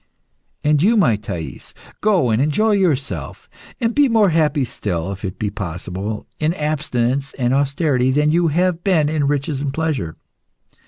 [0.63, 3.47] "And you, my Thais, go and enjoy yourself,
[3.79, 8.47] and be more happy still, if it be possible, in abstinence and austerity than you
[8.47, 10.15] have been in riches and pleasure.